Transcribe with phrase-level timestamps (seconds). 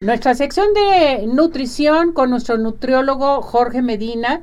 [0.00, 4.42] Nuestra sección de nutrición con nuestro nutriólogo Jorge Medina,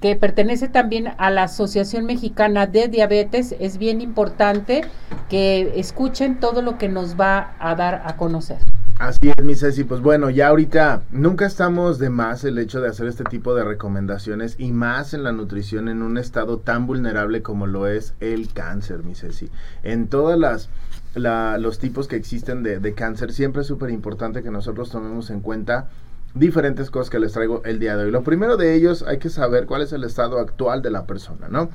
[0.00, 4.80] que pertenece también a la Asociación Mexicana de Diabetes, es bien importante
[5.28, 8.58] que escuchen todo lo que nos va a dar a conocer.
[8.98, 9.84] Así es, mi Ceci.
[9.84, 13.62] Pues bueno, ya ahorita nunca estamos de más el hecho de hacer este tipo de
[13.62, 18.52] recomendaciones y más en la nutrición en un estado tan vulnerable como lo es el
[18.52, 19.50] cáncer, mi Ceci.
[19.84, 20.68] En todas las
[21.14, 25.40] los tipos que existen de, de cáncer, siempre es súper importante que nosotros tomemos en
[25.42, 25.88] cuenta
[26.34, 28.10] diferentes cosas que les traigo el día de hoy.
[28.10, 31.46] Lo primero de ellos, hay que saber cuál es el estado actual de la persona,
[31.48, 31.70] ¿no?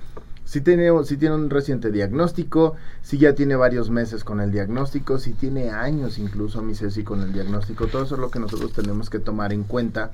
[0.45, 5.17] Si tiene, si tiene un reciente diagnóstico, si ya tiene varios meses con el diagnóstico,
[5.17, 8.73] si tiene años incluso, mi Ceci, con el diagnóstico, todo eso es lo que nosotros
[8.73, 10.11] tenemos que tomar en cuenta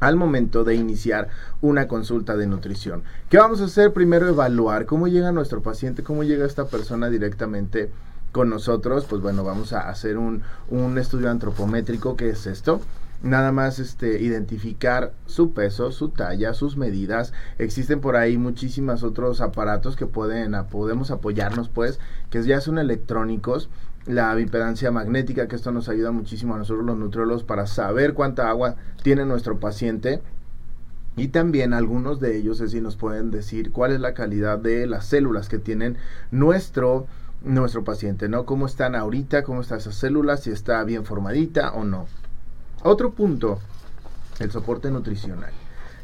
[0.00, 1.28] al momento de iniciar
[1.62, 3.04] una consulta de nutrición.
[3.30, 3.92] ¿Qué vamos a hacer?
[3.92, 7.90] Primero evaluar cómo llega nuestro paciente, cómo llega esta persona directamente
[8.32, 12.80] con nosotros, pues bueno, vamos a hacer un, un estudio antropométrico, que es esto?
[13.24, 17.32] Nada más este identificar su peso, su talla, sus medidas.
[17.58, 21.98] Existen por ahí muchísimos otros aparatos que pueden podemos apoyarnos pues,
[22.30, 23.70] que ya son electrónicos.
[24.06, 28.50] La impedancia magnética, que esto nos ayuda muchísimo a nosotros los nutriólogos para saber cuánta
[28.50, 30.20] agua tiene nuestro paciente.
[31.16, 35.06] Y también algunos de ellos así nos pueden decir cuál es la calidad de las
[35.06, 35.96] células que tienen
[36.30, 37.06] nuestro
[37.42, 38.46] nuestro paciente, ¿no?
[38.46, 42.06] Cómo están ahorita, cómo están esas células, si está bien formadita o no.
[42.86, 43.60] Otro punto,
[44.40, 45.50] el soporte nutricional.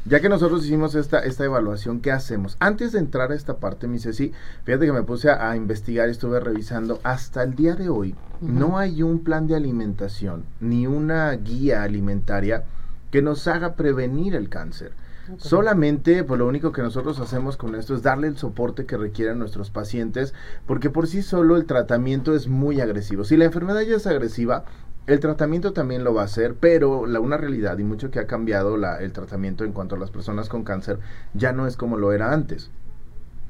[0.05, 2.57] Ya que nosotros hicimos esta, esta evaluación, ¿qué hacemos?
[2.59, 4.31] Antes de entrar a esta parte, mi Ceci,
[4.63, 6.99] fíjate que me puse a, investigar y estuve revisando.
[7.03, 12.63] Hasta el día de hoy, no hay un plan de alimentación ni una guía alimentaria
[13.11, 14.93] que nos haga prevenir el cáncer.
[15.37, 19.37] Solamente, pues lo único que nosotros hacemos con esto es darle el soporte que requieren
[19.37, 20.33] nuestros pacientes,
[20.65, 23.23] porque por sí solo el tratamiento es muy agresivo.
[23.23, 24.65] Si la enfermedad ya es agresiva,
[25.13, 28.27] el tratamiento también lo va a hacer, pero la, una realidad y mucho que ha
[28.27, 30.99] cambiado la, el tratamiento en cuanto a las personas con cáncer
[31.33, 32.71] ya no es como lo era antes.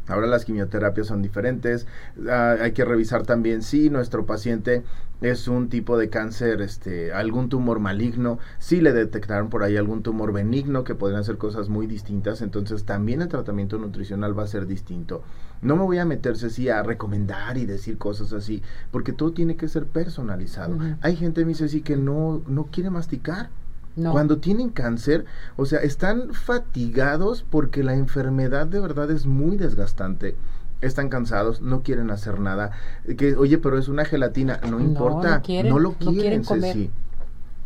[0.07, 1.87] Ahora las quimioterapias son diferentes.
[2.29, 4.83] Ah, hay que revisar también si nuestro paciente
[5.21, 10.01] es un tipo de cáncer, este, algún tumor maligno, si le detectaron por ahí algún
[10.01, 14.47] tumor benigno, que podrían ser cosas muy distintas, entonces también el tratamiento nutricional va a
[14.47, 15.23] ser distinto.
[15.61, 19.55] No me voy a meterse así a recomendar y decir cosas así, porque todo tiene
[19.55, 20.75] que ser personalizado.
[21.01, 23.49] Hay gente, me dice así, que no, no quiere masticar
[23.95, 25.25] cuando tienen cáncer,
[25.57, 30.35] o sea, están fatigados porque la enfermedad de verdad es muy desgastante.
[30.81, 32.71] Están cansados, no quieren hacer nada.
[33.17, 36.89] Que, oye, pero es una gelatina, no, importa, no, lo quieren, comer.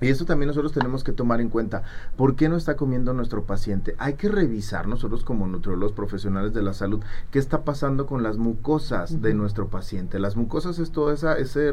[0.01, 1.83] Y eso también nosotros tenemos que tomar en cuenta.
[2.17, 3.95] ¿Por qué no está comiendo nuestro paciente?
[3.97, 8.37] Hay que revisar nosotros como nutriólogos profesionales de la salud qué está pasando con las
[8.37, 10.19] mucosas de nuestro paciente.
[10.19, 11.71] Las mucosas es todo esa, ese,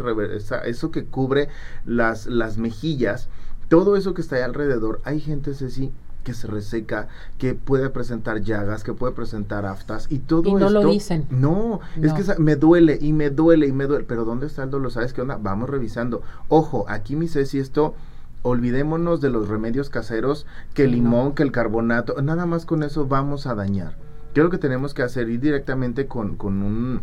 [0.66, 1.48] eso que cubre
[1.84, 3.28] las, las mejillas
[3.72, 5.92] todo eso que está ahí alrededor, hay gente, Ceci,
[6.24, 10.68] que se reseca, que puede presentar llagas, que puede presentar aftas y todo y no
[10.68, 11.26] lo dicen.
[11.30, 14.04] No, es que me duele y me duele y me duele.
[14.06, 14.92] Pero ¿dónde está el dolor?
[14.92, 15.38] ¿Sabes qué onda?
[15.40, 16.20] Vamos revisando.
[16.48, 17.94] Ojo, aquí mi Ceci, esto
[18.42, 20.44] olvidémonos de los remedios caseros,
[20.74, 23.96] que el limón, que el carbonato, nada más con eso vamos a dañar.
[24.34, 25.30] ¿Qué es lo que tenemos que hacer?
[25.30, 27.00] Ir directamente con, con un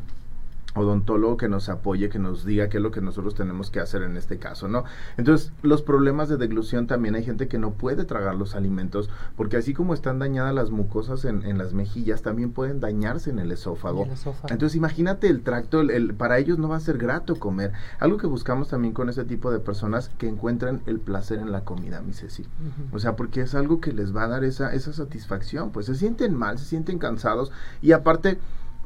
[0.80, 4.02] odontólogo que nos apoye, que nos diga qué es lo que nosotros tenemos que hacer
[4.04, 4.84] en este caso, ¿no?
[5.18, 9.58] Entonces, los problemas de deglución también hay gente que no puede tragar los alimentos, porque
[9.58, 13.52] así como están dañadas las mucosas en, en las mejillas, también pueden dañarse en el
[13.52, 14.08] esófago.
[14.50, 17.72] Entonces, imagínate el tracto, el, para ellos no va a ser grato comer.
[18.00, 21.62] Algo que buscamos también con ese tipo de personas que encuentran el placer en la
[21.62, 22.46] comida, mi Ceci.
[22.92, 25.96] O sea, porque es algo que les va a dar esa, esa satisfacción, pues se
[25.96, 27.52] sienten mal, se sienten cansados
[27.82, 28.40] y aparte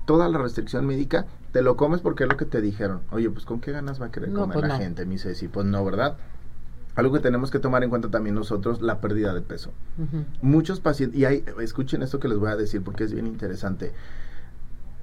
[0.05, 3.01] toda la restricción médica, te lo comes porque es lo que te dijeron.
[3.11, 5.05] Oye, pues ¿con qué ganas va a querer comer pues la gente?
[5.05, 6.17] Me dice, sí, pues no, ¿verdad?
[6.95, 9.71] Algo que tenemos que tomar en cuenta también nosotros, la pérdida de peso.
[10.41, 13.93] Muchos pacientes, y hay, escuchen esto que les voy a decir porque es bien interesante.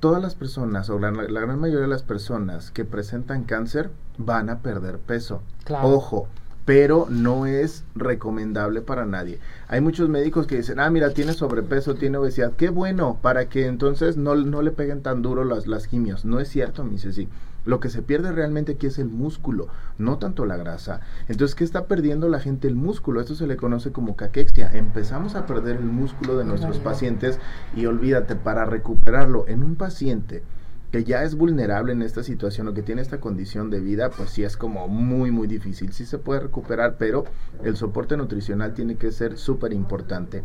[0.01, 4.59] Todas las personas, o la, gran mayoría de las personas que presentan cáncer, van a
[4.59, 5.43] perder peso.
[5.83, 6.27] Ojo,
[6.65, 9.39] pero no es recomendable para nadie.
[9.69, 13.67] Hay muchos médicos que dicen, ah, mira, tiene sobrepeso, tiene obesidad, qué bueno, para que
[13.67, 16.25] entonces no, no le peguen tan duro las, las quimios.
[16.25, 17.29] No es cierto, me dice, sí.
[17.67, 19.69] Lo que se pierde realmente aquí es el músculo,
[19.99, 21.01] no tanto la grasa.
[21.29, 22.69] Entonces, ¿qué está perdiendo la gente?
[22.69, 23.21] El músculo.
[23.21, 24.71] Esto se le conoce como caquexia.
[24.73, 27.39] Empezamos a perder el músculo de nuestros pacientes
[27.77, 30.43] y olvídate, para recuperarlo en un paciente
[30.91, 34.31] que ya es vulnerable en esta situación o que tiene esta condición de vida, pues
[34.31, 35.93] sí es como muy, muy difícil.
[35.93, 37.25] Sí se puede recuperar, pero
[37.63, 40.43] el soporte nutricional tiene que ser súper importante.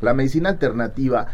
[0.00, 1.28] La medicina alternativa,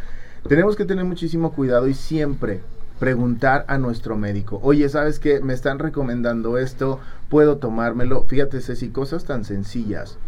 [0.49, 2.63] tenemos que tener muchísimo cuidado y siempre
[2.99, 5.41] preguntar a nuestro médico, oye, ¿sabes qué?
[5.41, 8.23] Me están recomendando esto, puedo tomármelo.
[8.25, 10.19] Fíjate, Ceci, cosas tan sencillas.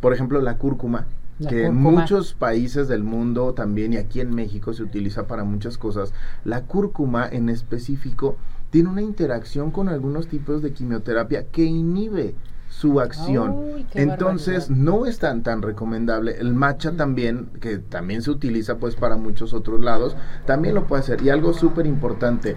[0.00, 1.06] Por ejemplo, la cúrcuma,
[1.48, 5.78] que en muchos países del mundo también y aquí en México se utiliza para muchas
[5.78, 6.12] cosas.
[6.44, 8.36] La cúrcuma en específico
[8.70, 12.34] tiene una interacción con algunos tipos de quimioterapia que inhibe
[12.68, 13.86] su acción.
[13.92, 16.36] Entonces no es tan tan recomendable.
[16.38, 21.02] El matcha también, que también se utiliza pues para muchos otros lados, también lo puede
[21.02, 21.22] hacer.
[21.22, 22.56] Y algo súper importante,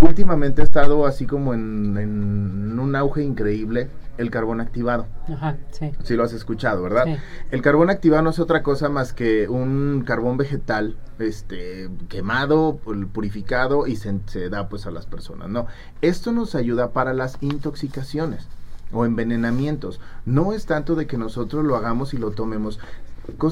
[0.00, 3.88] últimamente ha estado así como en, en, un auge increíble
[4.22, 5.06] el carbón activado.
[5.28, 5.92] Ajá, sí.
[6.02, 7.18] Sí lo has escuchado, ¿verdad?
[7.50, 12.78] El carbón activado no es otra cosa más que un carbón vegetal este quemado,
[13.12, 15.66] purificado y se, se da pues a las personas, ¿no?
[16.00, 18.48] Esto nos ayuda para las intoxicaciones
[18.92, 20.00] o envenenamientos.
[20.24, 22.78] No es tanto de que nosotros lo hagamos y lo tomemos.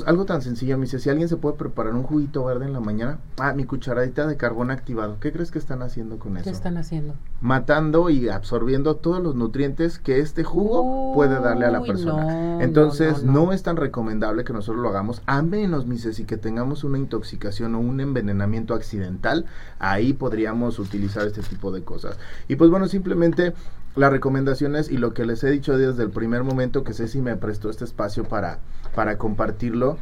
[0.06, 2.81] Algo tan sencillo, me dice, si alguien se puede preparar un juguito verde en la
[2.81, 6.44] mañana, ah, mi cucharadita de carbón activado, ¿qué crees que están haciendo con eso?
[6.44, 7.14] ¿Qué están haciendo?
[7.40, 12.62] Matando y absorbiendo todos los nutrientes que este jugo puede darle a la persona.
[12.62, 16.82] Entonces, no, es tan recomendable que nosotros lo hagamos, a menos, mi y que tengamos
[16.82, 19.44] una intoxicación o un envenenamiento accidental,
[19.78, 22.17] ahí podríamos utilizar este tipo de cosas.
[22.49, 23.52] Y pues bueno, simplemente
[23.97, 27.37] las recomendaciones y lo que les he dicho desde el primer momento que Ceci me
[27.37, 28.59] prestó este espacio para,
[28.95, 29.99] para compartirlo,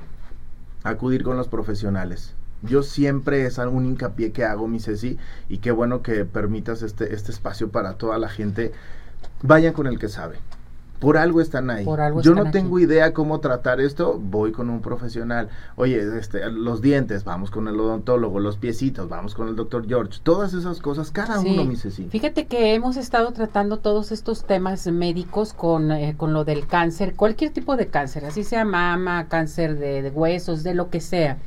[0.85, 2.35] acudir con los profesionales.
[2.63, 5.17] Yo siempre es algún hincapié que hago, mi Ceci,
[5.49, 8.73] y qué bueno que permitas este, este espacio para toda la gente.
[9.43, 10.39] Vayan con el que sabe.
[10.99, 11.87] Por algo están ahí.
[12.23, 15.49] Yo no tengo idea cómo tratar esto, voy con un profesional.
[15.77, 20.21] Oye, este, los dientes, vamos con el odontólogo, los piecitos, vamos con el doctor George.
[20.23, 22.09] Todas esas cosas, cada uno, mi Ceci.
[22.09, 27.15] Fíjate que hemos estado tratando todos estos temas médicos con, eh, con lo del cáncer,
[27.15, 31.39] cualquier tipo de cáncer, así sea mama, cáncer de, de huesos, de lo que sea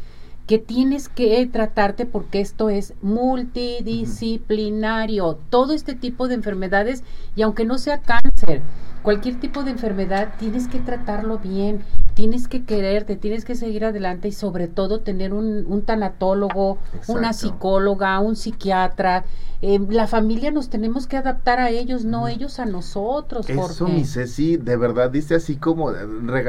[0.47, 7.03] que tienes que tratarte porque esto es multidisciplinario, todo este tipo de enfermedades
[7.35, 8.61] y aunque no sea cáncer,
[9.01, 14.27] cualquier tipo de enfermedad tienes que tratarlo bien, tienes que quererte, tienes que seguir adelante
[14.27, 16.77] y sobre todo tener un, un tanatólogo,
[17.07, 19.25] una psicóloga, un psiquiatra.
[19.61, 23.47] Eh, la familia nos tenemos que adaptar a ellos, no ellos a nosotros.
[23.47, 25.93] Eso, mi Ceci, de verdad dice así como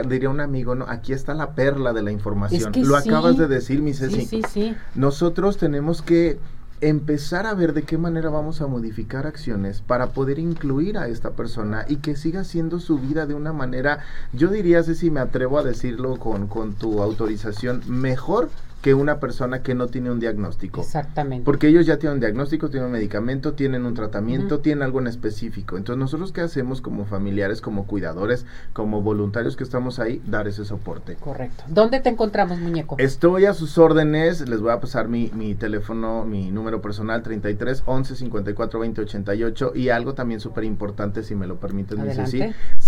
[0.09, 2.73] diría un amigo, no, aquí está la perla de la información.
[2.77, 4.23] Lo acabas de decir, mi Ceci.
[4.23, 4.77] Sí, sí, sí.
[4.95, 6.39] Nosotros tenemos que
[6.83, 11.31] empezar a ver de qué manera vamos a modificar acciones para poder incluir a esta
[11.31, 14.01] persona y que siga siendo su vida de una manera,
[14.33, 18.51] yo diría, si me atrevo a decirlo con, con tu autorización, mejor
[18.83, 20.81] que una persona que no tiene un diagnóstico.
[20.81, 21.45] Exactamente.
[21.45, 25.07] Porque ellos ya tienen un diagnóstico, tienen un medicamento, tienen un tratamiento, tienen algo en
[25.07, 25.77] específico.
[25.77, 30.65] Entonces, nosotros qué hacemos como familiares, como cuidadores, como voluntarios que estamos ahí, dar ese
[30.65, 31.15] soporte.
[31.15, 31.63] Correcto.
[31.69, 32.97] ¿Dónde te encontramos, muñeco?
[32.99, 37.85] Estoy a sus órdenes, les voy a pasar mi, mi teléfono, mi número personal 33
[37.87, 42.43] 11 54 20 88 y algo también súper importante, si me lo permiten, Ceci.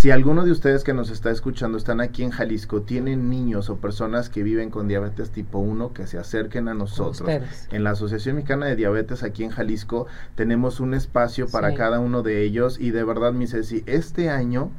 [0.04, 3.76] Si alguno de ustedes que nos está escuchando están aquí en Jalisco, tienen niños o
[3.76, 7.26] personas que viven con diabetes tipo 1, que se acerquen a nosotros.
[7.72, 12.22] En la Asociación Mexicana de Diabetes aquí en Jalisco tenemos un espacio para cada uno
[12.22, 12.78] de ellos.
[12.78, 14.70] Y de verdad, mi Ceci, este año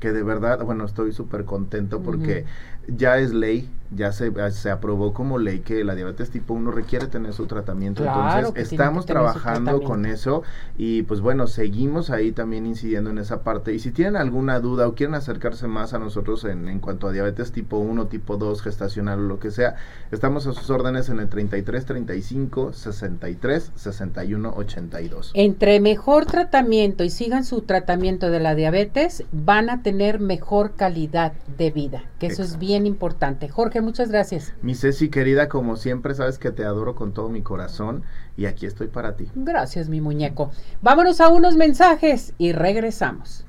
[0.00, 2.44] que de verdad, bueno, estoy súper contento porque
[2.88, 7.06] ya es ley, ya se, se aprobó como ley que la diabetes tipo 1 requiere
[7.06, 8.04] tener su tratamiento.
[8.04, 10.42] Entonces, estamos trabajando con eso
[10.76, 13.72] y pues bueno, seguimos ahí también incidiendo en esa parte.
[13.72, 17.12] Y si tienen alguna duda o quieren acercarse más a nosotros en, en cuanto a
[17.12, 19.76] diabetes tipo 1, tipo 2, gestacional o lo que sea,
[20.10, 25.30] estamos a sus órdenes en el 33 35 63 61 82.
[25.34, 31.32] Entre mejor tratamiento y sigan su tratamiento de la diabetes, van a tener mejor calidad
[31.56, 33.48] de vida, que eso es bien importante.
[33.48, 34.52] Jorge, muchas gracias.
[34.62, 38.02] Mi Ceci querida, como siempre, sabes que te adoro con todo mi corazón
[38.36, 39.28] y aquí estoy para ti.
[39.34, 40.50] Gracias, mi muñeco.
[40.82, 43.44] Vámonos a unos mensajes y regresamos.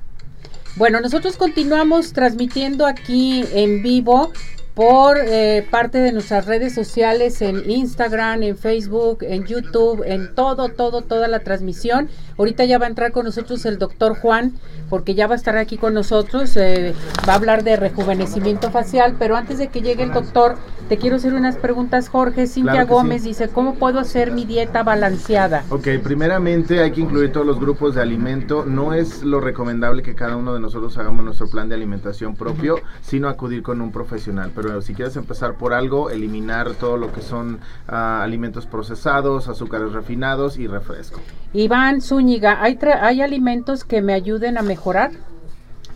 [0.76, 4.30] Bueno, nosotros continuamos transmitiendo aquí en vivo
[4.76, 10.68] por eh, parte de nuestras redes sociales en Instagram, en Facebook, en YouTube, en todo,
[10.68, 12.10] todo, toda la transmisión.
[12.36, 14.52] Ahorita ya va a entrar con nosotros el doctor Juan,
[14.90, 16.54] porque ya va a estar aquí con nosotros.
[16.58, 16.94] Eh,
[17.26, 20.56] va a hablar de rejuvenecimiento facial, pero antes de que llegue el doctor,
[20.88, 22.46] te quiero hacer unas preguntas, Jorge.
[22.46, 25.64] Cintia Gómez dice, ¿cómo puedo hacer mi dieta balanceada?
[25.70, 28.64] Ok, primeramente hay que incluir todos los grupos de alimento.
[28.64, 32.76] No es lo recomendable que cada uno de nosotros hagamos nuestro plan de alimentación propio,
[33.00, 34.52] sino acudir con un profesional.
[34.54, 39.92] Pero si quieres empezar por algo, eliminar todo lo que son ah, alimentos procesados, azúcares
[39.92, 41.20] refinados y refresco.
[41.52, 45.10] Iván Zúñiga, ¿hay, ¿hay alimentos que me ayuden a mejorar?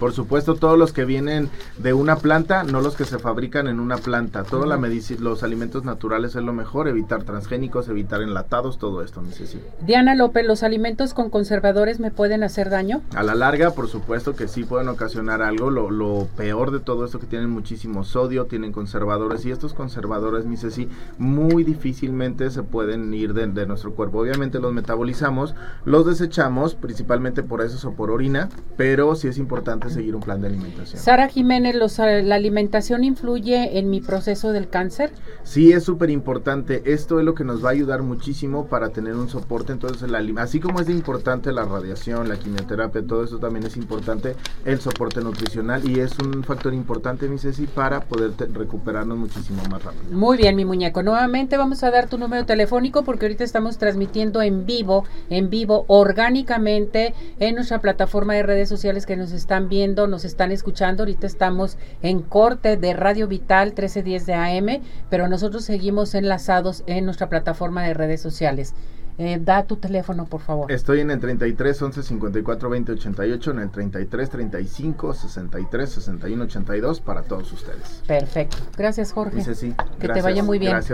[0.00, 3.78] Por supuesto, todos los que vienen de una planta, no los que se fabrican en
[3.78, 4.44] una planta.
[4.44, 9.22] Toda la medicina, los alimentos naturales es lo mejor, evitar transgénicos, evitar enlatados, todo esto,
[9.30, 9.60] Ceci.
[9.86, 13.02] Diana López, ¿los alimentos con conservadores me pueden hacer daño?
[13.14, 15.70] A la larga, por supuesto que sí pueden ocasionar algo.
[15.70, 20.46] Lo, lo peor de todo esto que tienen muchísimo sodio, tienen conservadores y estos conservadores,
[20.46, 20.88] mi Ceci,
[21.18, 24.20] muy difícilmente se pueden ir de, de nuestro cuerpo.
[24.20, 25.54] Obviamente los metabolizamos,
[25.84, 30.40] los desechamos, principalmente por eso o por orina, pero sí es importante seguir un plan
[30.40, 31.00] de alimentación.
[31.02, 35.10] Sara Jiménez, los, eh, ¿la alimentación influye en mi proceso del cáncer?
[35.42, 36.82] Sí, es súper importante.
[36.86, 39.72] Esto es lo que nos va a ayudar muchísimo para tener un soporte.
[39.72, 43.66] Entonces, el alim- así como es de importante la radiación, la quimioterapia, todo eso también
[43.66, 48.46] es importante el soporte nutricional y es un factor importante, mi Ceci, para poder te-
[48.46, 50.04] recuperarnos muchísimo más rápido.
[50.12, 51.02] Muy bien, mi muñeco.
[51.02, 55.84] Nuevamente vamos a dar tu número telefónico porque ahorita estamos transmitiendo en vivo, en vivo,
[55.88, 61.02] orgánicamente en nuestra plataforma de redes sociales que nos están viendo, nos están escuchando.
[61.02, 67.06] Ahorita estamos en corte de Radio Vital 1310 de AM, pero nosotros seguimos enlazados en
[67.06, 68.74] nuestra plataforma de redes sociales.
[69.22, 70.72] Eh, da tu teléfono, por favor.
[70.72, 77.00] Estoy en el 33 11 54 20 88, en el 33 35 63 61 82
[77.00, 78.02] para todos ustedes.
[78.06, 78.56] Perfecto.
[78.78, 79.36] Gracias, Jorge.
[79.36, 80.24] Mi Ceci, Que te gracias.
[80.24, 80.72] vaya muy bien.
[80.72, 80.88] Gracias.